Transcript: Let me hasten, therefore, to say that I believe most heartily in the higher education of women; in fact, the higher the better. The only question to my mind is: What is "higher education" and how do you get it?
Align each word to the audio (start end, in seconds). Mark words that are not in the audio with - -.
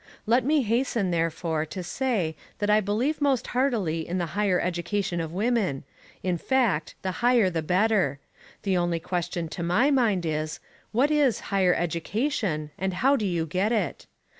Let 0.25 0.43
me 0.43 0.63
hasten, 0.63 1.11
therefore, 1.11 1.63
to 1.67 1.83
say 1.83 2.35
that 2.57 2.71
I 2.71 2.79
believe 2.79 3.21
most 3.21 3.45
heartily 3.53 4.07
in 4.09 4.17
the 4.17 4.25
higher 4.33 4.59
education 4.59 5.21
of 5.21 5.31
women; 5.31 5.83
in 6.23 6.39
fact, 6.39 6.95
the 7.03 7.11
higher 7.21 7.51
the 7.51 7.61
better. 7.61 8.17
The 8.63 8.77
only 8.77 8.99
question 8.99 9.47
to 9.49 9.61
my 9.61 9.91
mind 9.91 10.25
is: 10.25 10.59
What 10.91 11.11
is 11.11 11.39
"higher 11.53 11.75
education" 11.75 12.71
and 12.79 12.95
how 12.95 13.15
do 13.15 13.27
you 13.27 13.45
get 13.45 13.71
it? 13.71 14.07